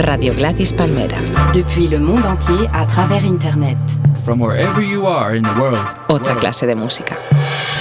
[0.00, 1.18] Radio Gladys Palmera.
[1.52, 3.76] Depuis le monde entier à travers Internet.
[4.24, 5.84] From wherever you are in the world.
[6.08, 7.16] Otra clase de música.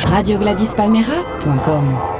[0.05, 2.18] RadioGladysPalmera.com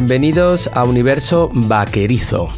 [0.00, 2.50] Bienvenidos a Universo Vaquerizo.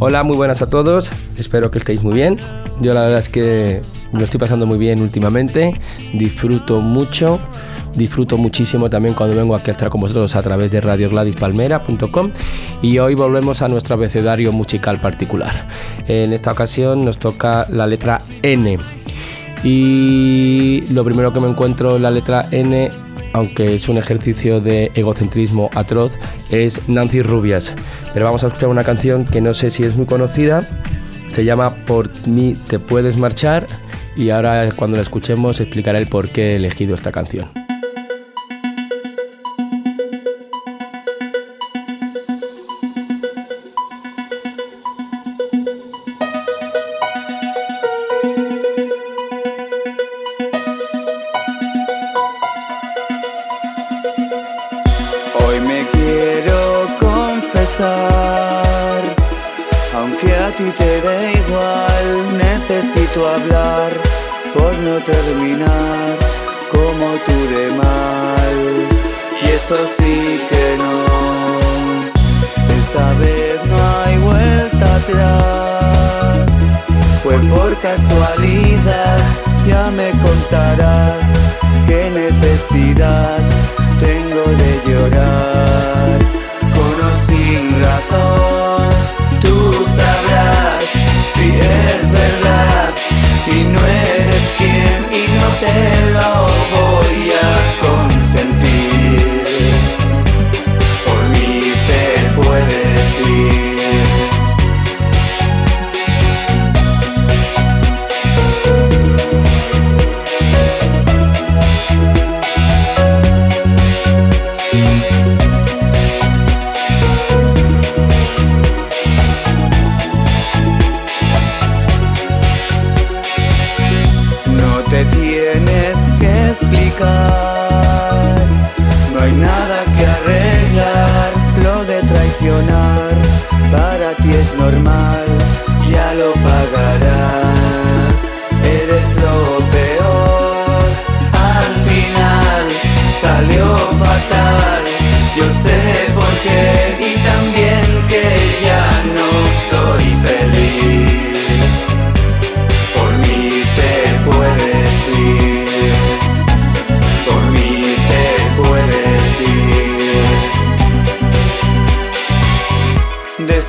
[0.00, 1.12] Hola, muy buenas a todos.
[1.38, 2.38] Espero que estéis muy bien.
[2.80, 3.80] Yo la verdad es que
[4.12, 5.80] me lo estoy pasando muy bien últimamente.
[6.14, 7.38] Disfruto mucho
[7.94, 12.30] disfruto muchísimo también cuando vengo a estar con vosotros a través de radiogladyspalmera.com
[12.82, 15.68] y hoy volvemos a nuestro abecedario musical particular.
[16.06, 18.78] En esta ocasión nos toca la letra N
[19.64, 22.90] y lo primero que me encuentro en la letra N
[23.32, 26.12] aunque es un ejercicio de egocentrismo atroz,
[26.50, 27.74] es Nancy Rubias.
[28.12, 30.62] Pero vamos a escuchar una canción que no sé si es muy conocida,
[31.34, 33.66] se llama Por mí te puedes marchar
[34.16, 37.61] y ahora cuando la escuchemos explicaré el por qué he elegido esta canción.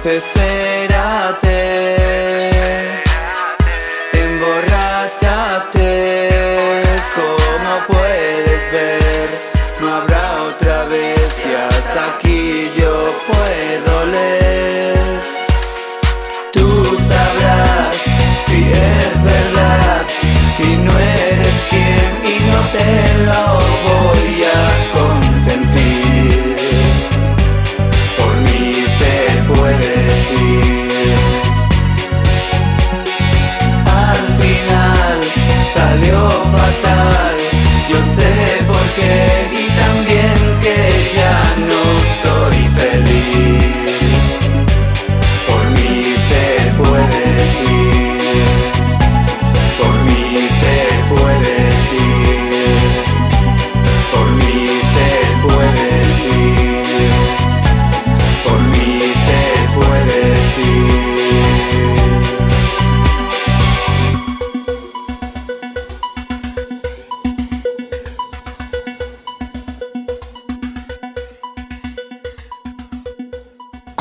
[0.04, 0.53] Por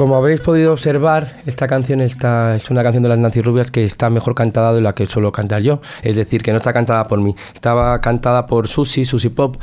[0.02, 3.84] como habéis podido observar, esta canción está, es una canción de las Nancy Rubias que
[3.84, 5.80] está mejor cantada de la que suelo cantar yo.
[6.02, 7.36] Es decir, que no está cantada por mí.
[7.54, 9.58] Estaba cantada por Susi, Susi Pop.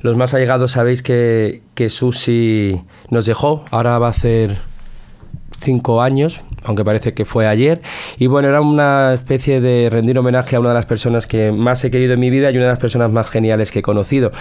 [0.00, 2.80] Los más allegados sabéis que, que Susi
[3.10, 3.66] nos dejó.
[3.70, 4.56] Ahora va a hacer
[5.60, 7.82] cinco años, aunque parece que fue ayer.
[8.16, 11.84] Y bueno, era una especie de rendir homenaje a una de las personas que más
[11.84, 14.32] he querido en mi vida y una de las personas más geniales que he conocido.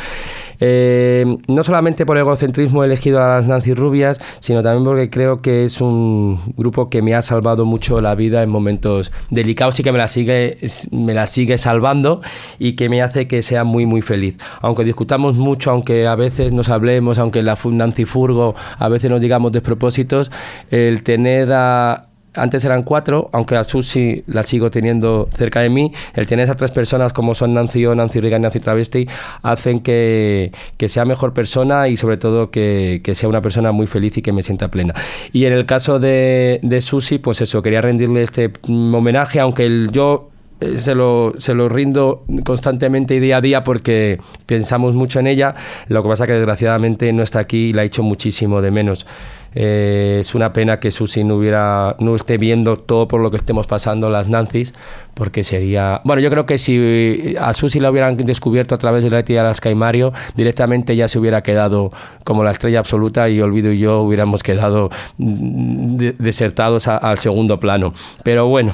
[0.63, 5.41] Eh, no solamente por egocentrismo he elegido a las Nancy Rubias, sino también porque creo
[5.41, 9.83] que es un grupo que me ha salvado mucho la vida en momentos delicados y
[9.83, 10.59] que me la sigue,
[10.91, 12.21] me la sigue salvando
[12.59, 14.37] y que me hace que sea muy muy feliz.
[14.61, 19.19] Aunque discutamos mucho, aunque a veces nos hablemos, aunque la Nancy Furgo a veces nos
[19.19, 20.31] digamos despropósitos,
[20.69, 25.91] el tener a antes eran cuatro, aunque a Susi la sigo teniendo cerca de mí,
[26.13, 29.07] el tener esas tres personas como son Nancy O, Nancy Reagan Nancy Travesti,
[29.41, 33.87] hacen que, que, sea mejor persona y sobre todo que, que, sea una persona muy
[33.87, 34.93] feliz y que me sienta plena.
[35.33, 39.89] Y en el caso de, de Susi, pues eso, quería rendirle este homenaje, aunque el,
[39.91, 40.29] yo
[40.61, 45.27] eh, se lo, se lo rindo constantemente y día a día porque pensamos mucho en
[45.27, 45.55] ella,
[45.87, 49.07] lo que pasa que desgraciadamente no está aquí y la he hecho muchísimo de menos.
[49.53, 53.37] Eh, es una pena que Susi no hubiera no esté viendo todo por lo que
[53.37, 54.73] estemos pasando las Nancy's,
[55.13, 59.09] porque sería bueno yo creo que si a Susi la hubieran descubierto a través de
[59.09, 61.91] la de Alaska y Mario directamente ya se hubiera quedado
[62.23, 67.59] como la estrella absoluta y Olvido y yo hubiéramos quedado mm, de, desertados al segundo
[67.59, 67.93] plano.
[68.23, 68.73] Pero bueno.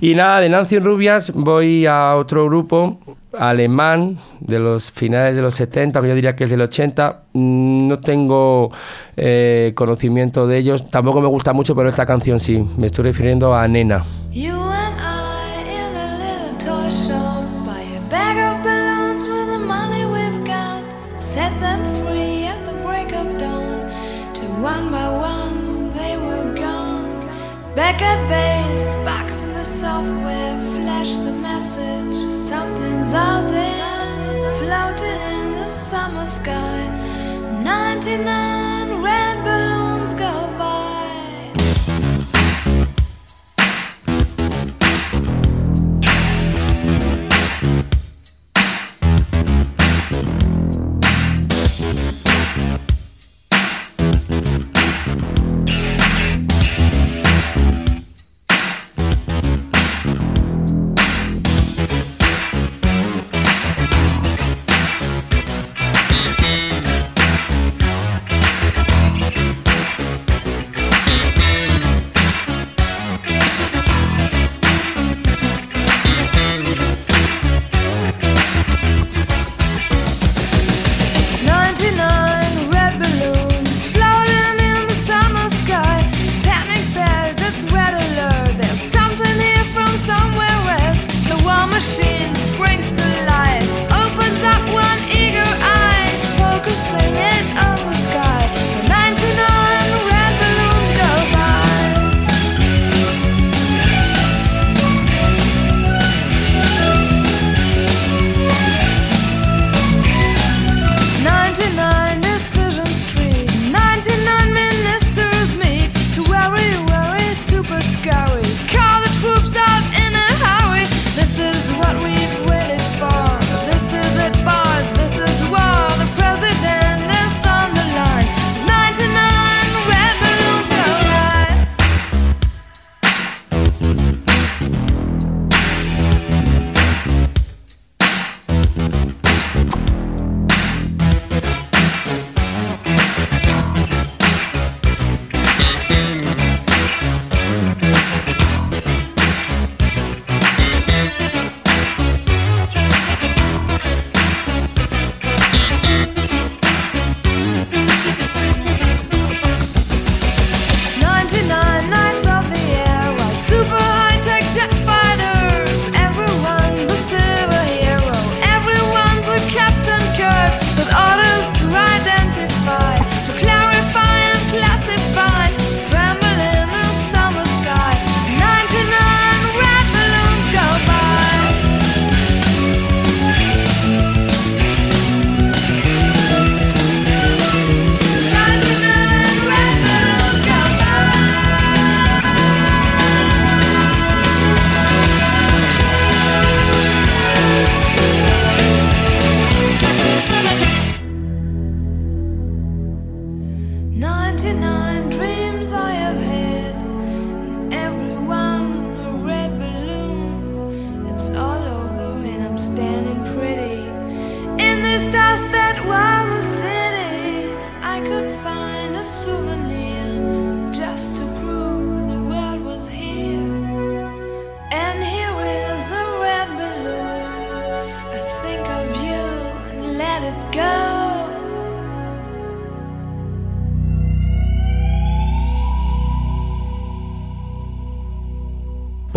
[0.00, 2.98] Y nada de Nancy Rubias voy a otro grupo
[3.38, 7.22] alemán de los finales de los 70, que yo diría que es del 80.
[7.32, 8.70] Mm, no tengo
[9.16, 12.64] eh, conocimiento de ellos, tampoco me gusta mucho, pero esta canción sí.
[12.76, 14.04] Me estoy refiriendo a Nena.
[14.32, 15.92] You and I in
[36.26, 36.88] sky.
[37.64, 38.61] 99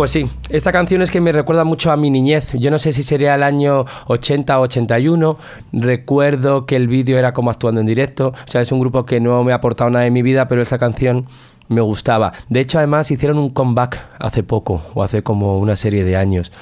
[0.06, 2.52] Pues sí, esta canción es que me recuerda mucho a mi niñez.
[2.52, 5.36] Yo no sé si sería el año 80 o 81.
[5.72, 8.28] Recuerdo que el vídeo era como actuando en directo.
[8.28, 10.62] O sea, es un grupo que no me ha aportado nada en mi vida, pero
[10.62, 11.26] esta canción
[11.66, 12.34] me gustaba.
[12.48, 16.52] De hecho, además hicieron un comeback hace poco, o hace como una serie de años.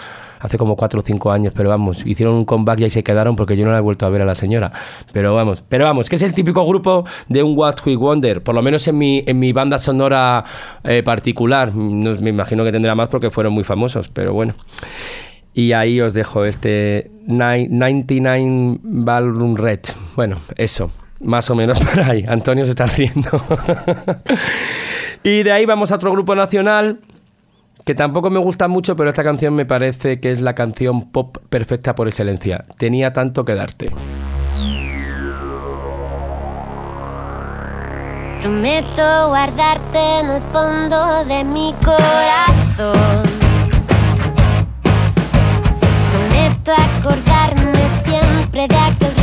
[0.41, 3.35] Hace como 4 o 5 años, pero vamos, hicieron un comeback y ahí se quedaron
[3.37, 4.73] porque yo no la he vuelto a ver a la señora.
[5.13, 8.55] Pero vamos, pero vamos, que es el típico grupo de un What We Wonder, por
[8.55, 10.45] lo menos en mi, en mi banda sonora
[10.83, 11.75] eh, particular.
[11.75, 14.55] No, me imagino que tendrá más porque fueron muy famosos, pero bueno.
[15.55, 19.81] Y ahí os dejo este Ni- 99 Ballroom Red.
[20.17, 22.25] Bueno, eso, más o menos por ahí.
[22.27, 23.31] Antonio se está riendo.
[25.23, 26.99] y de ahí vamos a otro grupo nacional
[27.85, 31.37] que tampoco me gusta mucho, pero esta canción me parece que es la canción pop
[31.51, 32.65] perfecta por excelencia.
[32.79, 33.91] Tenía tanto que darte.
[38.41, 43.23] Prometo guardarte en el fondo de mi corazón.
[46.13, 49.15] Prometo acordarme siempre de aquel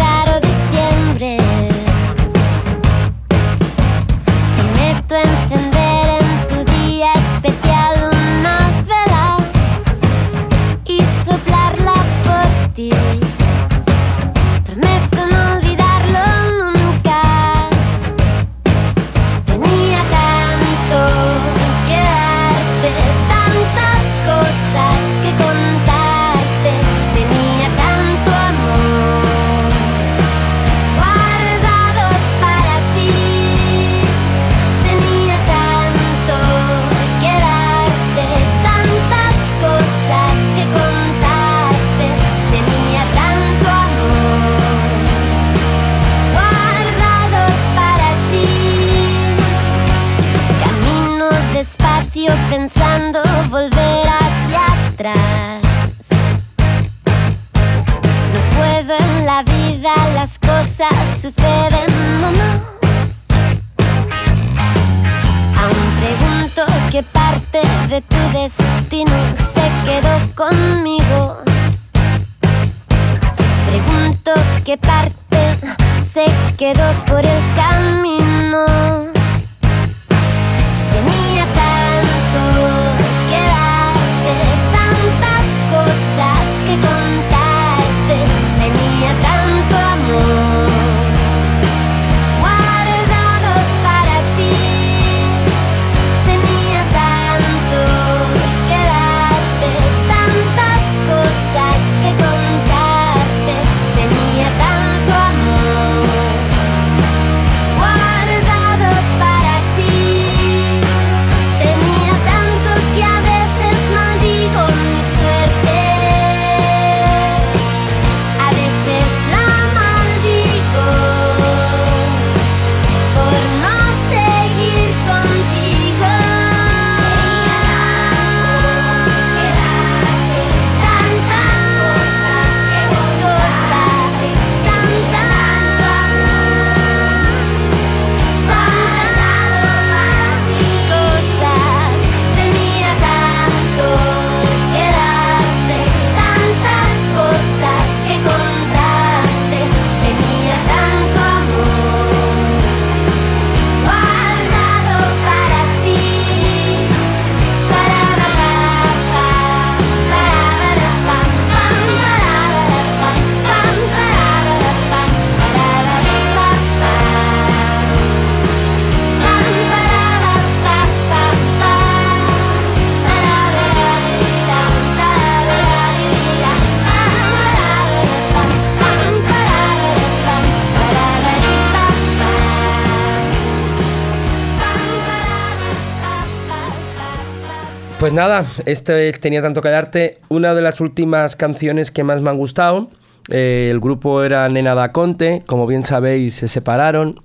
[188.12, 190.18] Pues nada, este tenía tanto que darte.
[190.28, 192.90] Una de las últimas canciones que más me han gustado.
[193.30, 197.22] eh, el grupo era Nena da Conte, como bien sabéis, se separaron.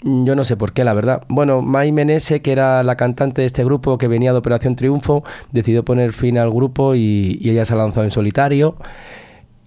[0.00, 1.24] Mm, Yo no sé por qué, la verdad.
[1.28, 5.24] Bueno, Mai Menese, que era la cantante de este grupo que venía de Operación Triunfo,
[5.52, 8.76] decidió poner fin al grupo y, y ella se ha lanzado en solitario.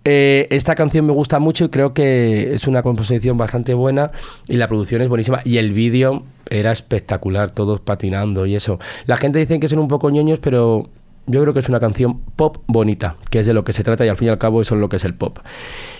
[0.09, 4.11] Eh, esta canción me gusta mucho y creo que es una composición bastante buena
[4.47, 8.79] y la producción es buenísima y el vídeo era espectacular, todos patinando y eso.
[9.05, 10.87] La gente dice que son un poco ñoños, pero
[11.25, 14.05] yo creo que es una canción pop bonita, que es de lo que se trata
[14.05, 15.39] y al fin y al cabo eso es lo que es el pop.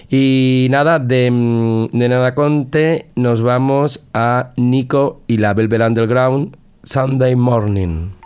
[0.09, 7.35] Y nada, de, mm, Nada Conte nos vamos a Nico y la Velvet Underground Sunday
[7.35, 8.16] Morning.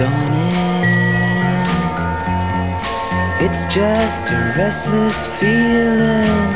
[0.00, 1.66] Dawn in.
[3.44, 6.52] It's just a restless feeling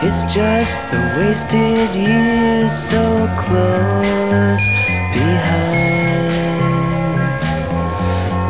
[0.06, 3.04] It's just the wasted years so
[3.36, 4.66] close
[5.18, 6.33] behind.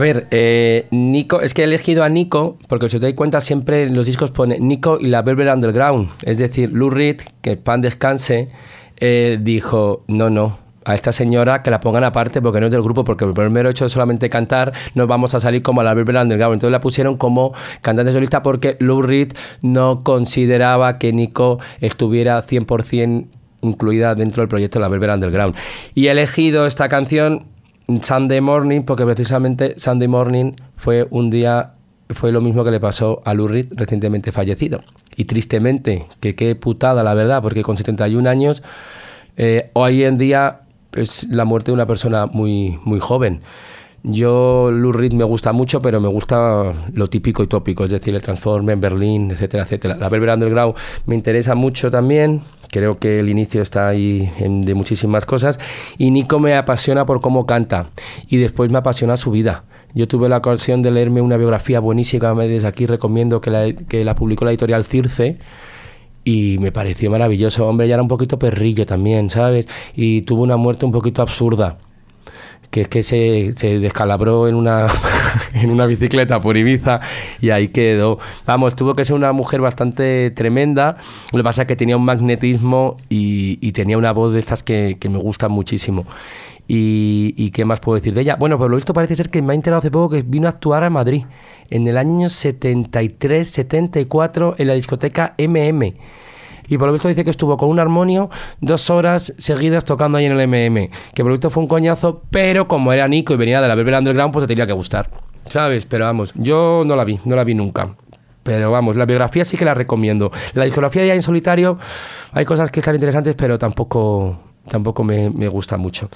[0.00, 3.84] ver, eh, Nico, es que he elegido a Nico porque si os dais cuenta siempre
[3.84, 6.10] en los discos pone Nico y la Velvet Underground.
[6.24, 8.48] Es decir, Lou Reed, que pan descanse,
[8.98, 12.82] eh, dijo, no, no, a esta señora que la pongan aparte porque no es del
[12.82, 15.94] grupo, porque el primero hecho de solamente cantar nos vamos a salir como a la
[15.94, 16.54] Velvet Underground.
[16.54, 19.32] Entonces la pusieron como cantante solista porque Lou Reed
[19.62, 23.26] no consideraba que Nico estuviera 100%
[23.62, 25.54] incluida dentro del proyecto de la Velvet Underground.
[25.94, 27.46] Y he elegido esta canción
[28.02, 31.74] Sunday Morning, porque precisamente Sunday Morning fue un día,
[32.10, 34.80] fue lo mismo que le pasó a Lou Reed, recientemente fallecido.
[35.16, 38.62] Y tristemente, que qué putada la verdad, porque con 71 años,
[39.36, 40.60] eh, hoy en día
[40.92, 43.42] es la muerte de una persona muy, muy joven.
[44.02, 48.14] Yo, Lou Reed me gusta mucho, pero me gusta lo típico y tópico, es decir,
[48.14, 49.96] el Transforme en Berlín, etcétera, etcétera.
[49.96, 50.74] La Velvet Underground
[51.04, 55.58] me interesa mucho también, creo que el inicio está ahí de muchísimas cosas.
[55.98, 57.90] Y Nico me apasiona por cómo canta,
[58.28, 59.64] y después me apasiona su vida.
[59.94, 64.04] Yo tuve la ocasión de leerme una biografía buenísima, desde aquí recomiendo que la, que
[64.04, 65.38] la publicó la editorial Circe,
[66.24, 67.66] y me pareció maravilloso.
[67.66, 69.68] Hombre, ya era un poquito perrillo también, ¿sabes?
[69.94, 71.78] Y tuvo una muerte un poquito absurda
[72.70, 74.86] que es que se, se descalabró en una,
[75.54, 77.00] en una bicicleta por Ibiza
[77.40, 78.18] y ahí quedó.
[78.46, 80.96] Vamos, tuvo que ser una mujer bastante tremenda.
[81.32, 84.62] Lo que pasa es que tenía un magnetismo y, y tenía una voz de estas
[84.62, 86.06] que, que me gusta muchísimo.
[86.68, 88.36] Y, y qué más puedo decir de ella?
[88.36, 90.50] Bueno, pues lo visto parece ser que me ha enterado hace poco que vino a
[90.50, 91.24] actuar a Madrid
[91.68, 95.94] en el año 73-74 en la discoteca MM.
[96.70, 98.30] Y por lo visto dice que estuvo con un armonio
[98.62, 100.88] dos horas seguidas tocando ahí en el MM.
[101.12, 103.74] Que por lo visto fue un coñazo, pero como era Nico y venía de la
[103.74, 105.10] Velvet Underground, pues te tenía que gustar.
[105.50, 105.86] ¿sabes?
[105.86, 107.94] Pero vamos, yo no la vi, no la vi nunca.
[108.42, 110.32] Pero vamos, la biografía sí que la recomiendo.
[110.54, 111.78] La discografía ya en solitario
[112.32, 116.08] hay cosas que están interesantes, pero tampoco, tampoco me, me gusta mucho.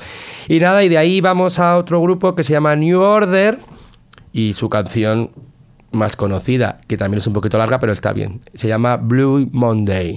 [0.48, 3.58] Y nada, y de ahí vamos a otro grupo que se llama New Order
[4.32, 5.30] y su canción
[5.92, 8.40] más conocida, que también es un poquito larga, pero está bien.
[8.54, 10.16] Se llama Blue Monday.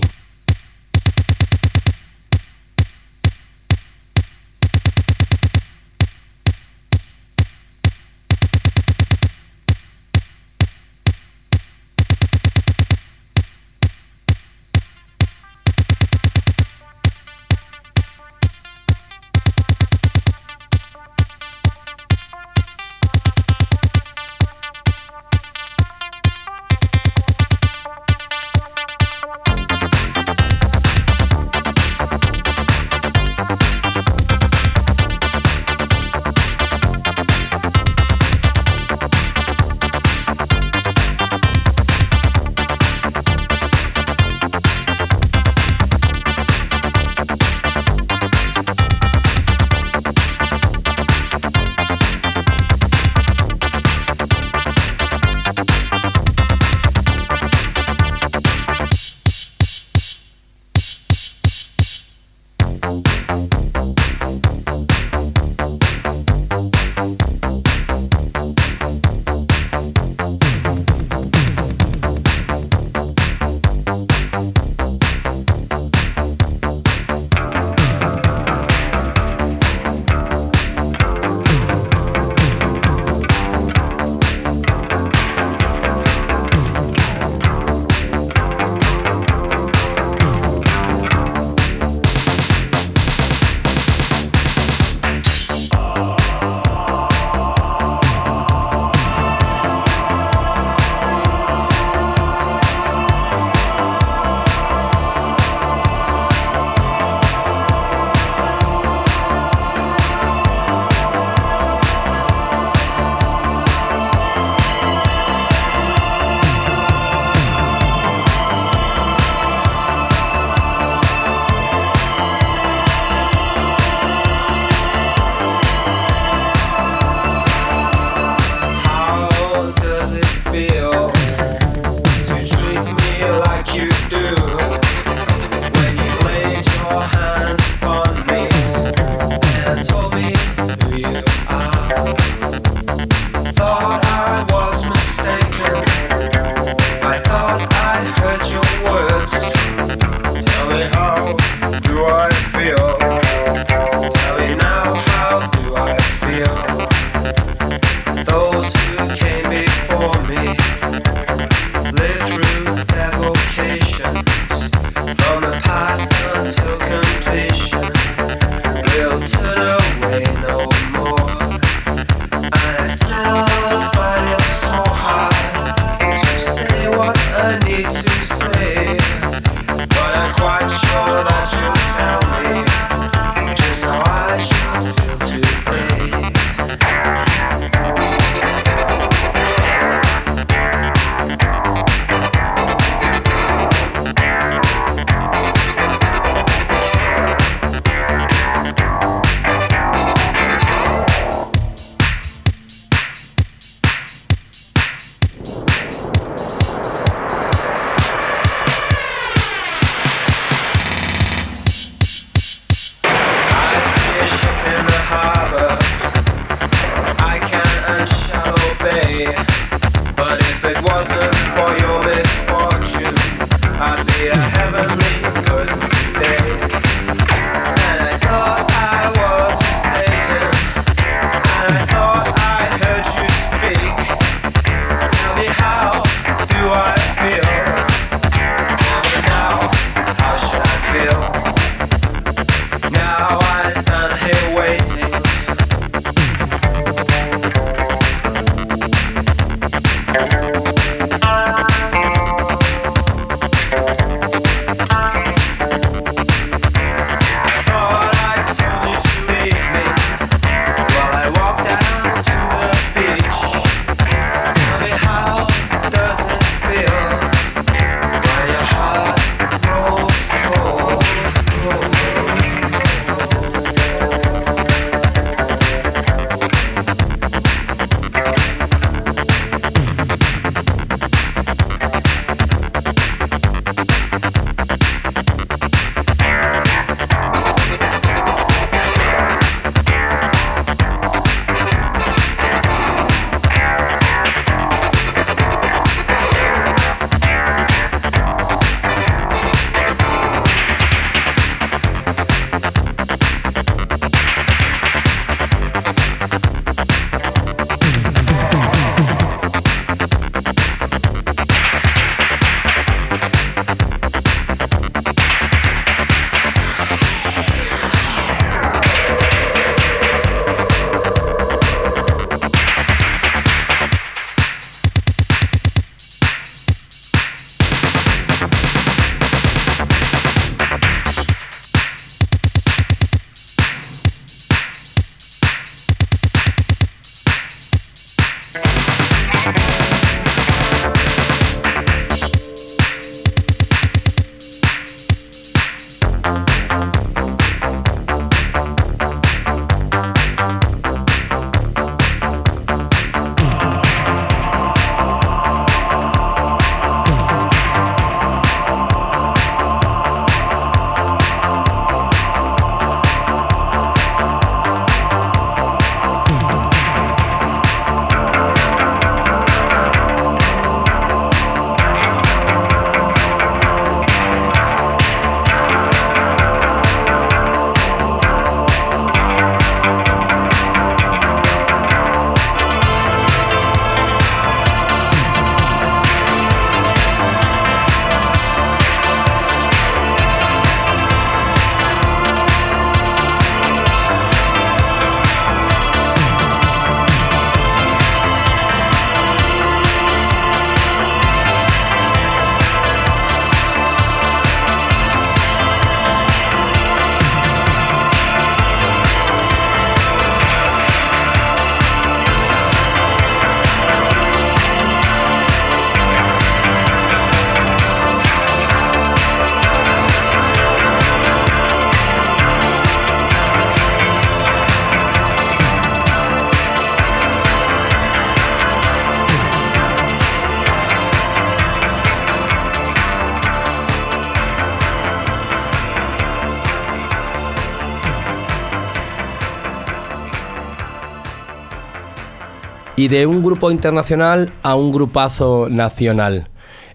[442.98, 446.50] Y de un grupo internacional a un grupazo nacional.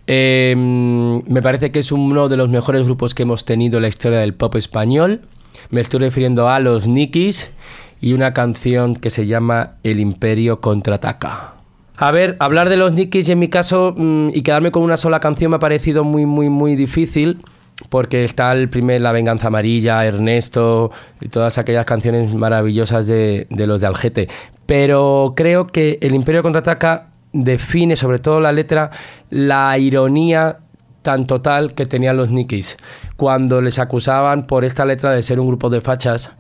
[0.09, 3.89] Eh, me parece que es uno de los mejores grupos que hemos tenido en la
[3.89, 5.23] historia del pop español.
[5.71, 7.53] Me estoy refiriendo a los Nikis
[8.01, 11.55] y una canción que se llama El Imperio contraataca.
[11.97, 15.21] A ver, hablar de los Nikis en mi caso mm, y quedarme con una sola
[15.21, 17.39] canción me ha parecido muy, muy, muy difícil
[17.89, 20.91] porque está el primer La Venganza Amarilla, Ernesto
[21.21, 24.29] y todas aquellas canciones maravillosas de, de los de Algete.
[24.67, 28.91] Pero creo que El Imperio contraataca define, sobre todo la letra,
[29.31, 30.59] la ironía
[31.03, 32.77] tan total que tenían los Nikis
[33.17, 36.33] cuando les acusaban por esta letra de ser un grupo de fachas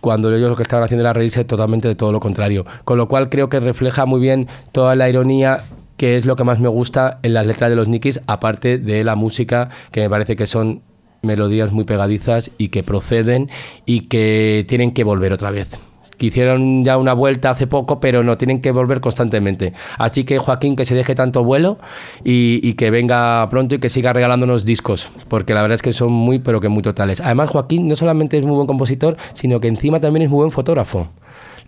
[0.00, 2.64] cuando ellos lo que estaban haciendo era reírse totalmente de todo lo contrario.
[2.84, 5.64] Con lo cual creo que refleja muy bien toda la ironía
[5.96, 9.04] que es lo que más me gusta en las letras de los Nikis, aparte de
[9.04, 10.80] la música, que me parece que son
[11.22, 13.50] melodías muy pegadizas y que proceden
[13.86, 15.78] y que tienen que volver otra vez
[16.20, 19.72] que hicieron ya una vuelta hace poco, pero no tienen que volver constantemente.
[19.96, 21.78] Así que Joaquín, que se deje tanto vuelo
[22.22, 25.94] y, y, que venga pronto y que siga regalándonos discos, porque la verdad es que
[25.94, 27.22] son muy, pero que muy totales.
[27.22, 30.50] Además, Joaquín no solamente es muy buen compositor, sino que encima también es muy buen
[30.50, 31.08] fotógrafo.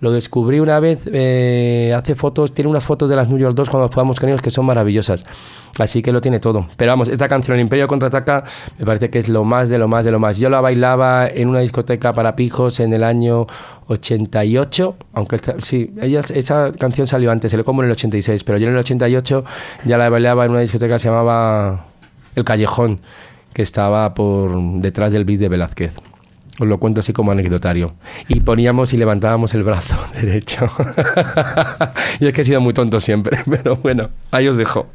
[0.03, 3.71] Lo descubrí una vez, eh, hace fotos, tiene unas fotos de las New York 2
[3.71, 5.25] cuando jugamos con ellos que son maravillosas.
[5.79, 6.67] Así que lo tiene todo.
[6.77, 8.43] Pero vamos, esta canción, El Imperio Contraataca,
[8.81, 10.39] me parece que es lo más de lo más de lo más.
[10.39, 13.47] Yo la bailaba en una discoteca para pijos en el año
[13.87, 18.59] 88, aunque sí, ella, esa canción salió antes, se le como en el 86, pero
[18.59, 19.45] yo en el 88
[19.85, 21.87] ya la bailaba en una discoteca que se llamaba
[22.35, 22.99] El Callejón,
[23.55, 25.95] que estaba por detrás del beat de Velázquez.
[26.61, 27.95] Os lo cuento así como anecdotario.
[28.29, 30.67] Y poníamos y levantábamos el brazo derecho.
[32.21, 34.89] y es que he sido muy tonto siempre, pero bueno, ahí os dejo.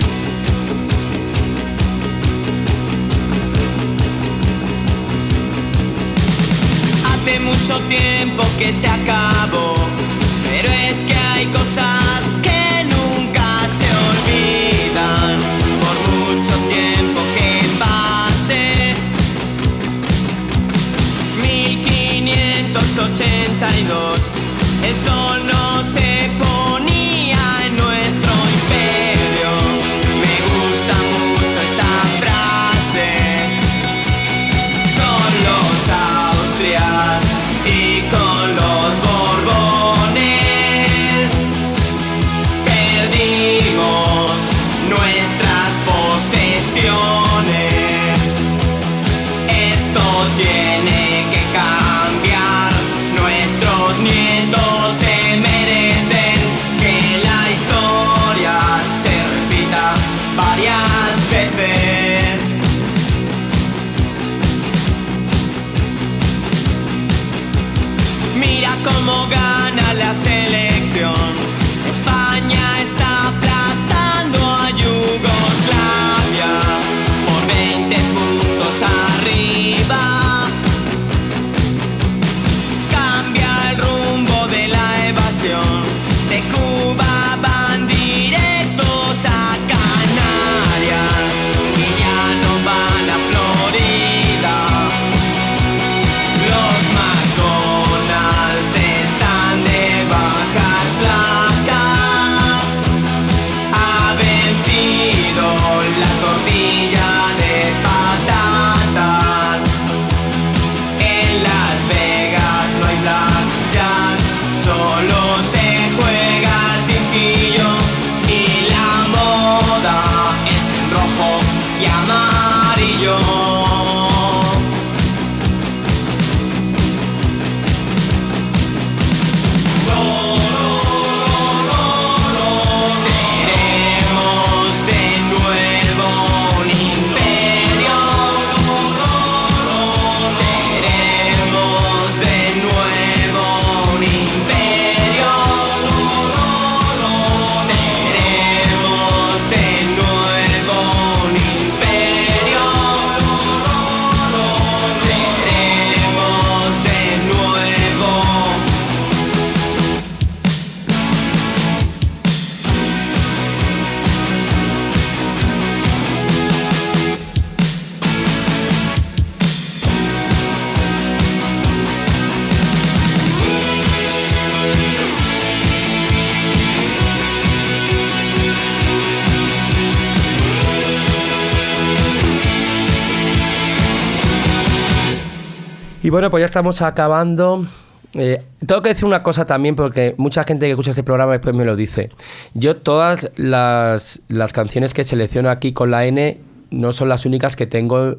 [186.17, 187.67] Bueno, pues ya estamos acabando
[188.15, 191.53] Eh, tengo que decir una cosa también porque mucha gente que escucha este programa después
[191.53, 192.09] me lo dice.
[192.55, 196.39] Yo todas las, las canciones que selecciono aquí con la N
[196.71, 198.15] no son las únicas que tengo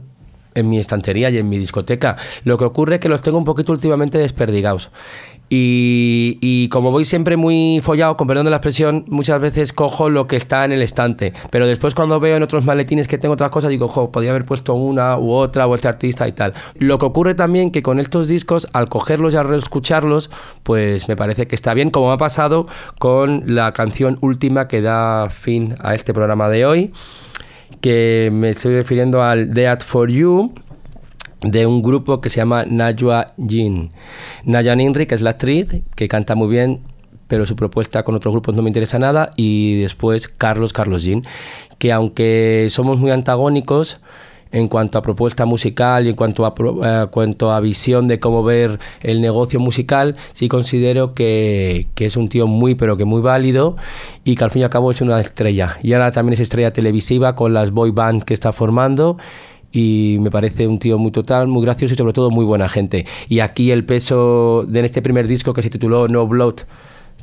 [0.54, 2.16] en mi estantería y en mi discoteca.
[2.44, 4.90] Lo que ocurre es que los tengo un poquito últimamente desperdigados.
[5.50, 10.26] Y, como voy siempre muy follado, con perdón de la expresión, muchas veces cojo lo
[10.26, 11.32] que está en el estante.
[11.50, 14.44] Pero después cuando veo en otros maletines que tengo otras cosas, digo, jo, podría haber
[14.44, 16.52] puesto una u otra o este artista y tal.
[16.74, 20.30] Lo que ocurre también que con estos discos, al cogerlos y al reescucharlos,
[20.62, 22.66] pues me parece que está bien, como me ha pasado
[22.98, 26.92] con la canción última que da fin a este programa de hoy,
[27.80, 30.52] que me estoy refiriendo al Dead for You
[31.40, 33.90] de un grupo que se llama Najwa Jin.
[34.44, 36.80] Naya Ninri, que es la actriz, que canta muy bien,
[37.28, 39.30] pero su propuesta con otros grupos no me interesa nada.
[39.36, 41.24] Y después Carlos Carlos Jin,
[41.78, 44.00] que aunque somos muy antagónicos
[44.50, 48.42] en cuanto a propuesta musical y en cuanto a, eh, cuanto a visión de cómo
[48.42, 53.20] ver el negocio musical, sí considero que, que, es un tío muy, pero que muy
[53.20, 53.76] válido
[54.24, 55.78] y que al fin y al cabo es una estrella.
[55.82, 59.18] Y ahora también es estrella televisiva con las boy band que está formando
[59.72, 63.06] y me parece un tío muy total, muy gracioso y sobre todo muy buena gente.
[63.28, 66.60] Y aquí el peso de este primer disco que se tituló No Blood,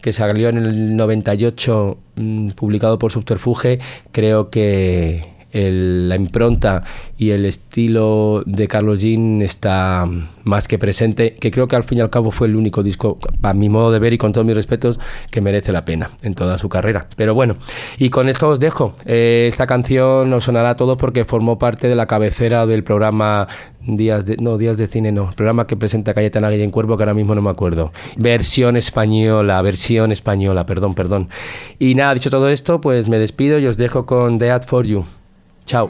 [0.01, 3.79] que salió en el 98, mmm, publicado por Subterfuge,
[4.12, 6.83] creo que la impronta
[7.17, 10.05] y el estilo de Carlos Jean está
[10.43, 13.17] más que presente, que creo que al fin y al cabo fue el único disco,
[13.41, 14.99] a mi modo de ver y con todos mis respetos,
[15.32, 17.07] que merece la pena en toda su carrera.
[17.15, 17.55] Pero bueno,
[17.97, 18.95] y con esto os dejo.
[19.05, 23.47] Eh, esta canción os sonará a todos porque formó parte de la cabecera del programa
[23.82, 27.03] Días de, no, Días de Cine, no, el programa que presenta Cayetana en Cuervo, que
[27.03, 27.91] ahora mismo no me acuerdo.
[28.17, 31.30] Versión española, versión española, perdón, perdón.
[31.80, 34.86] Y nada, dicho todo esto, pues me despido y os dejo con The Ad for
[34.86, 35.05] You.
[35.66, 35.89] Chao.